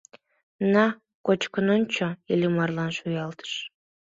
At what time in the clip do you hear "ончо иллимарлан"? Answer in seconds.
1.75-2.91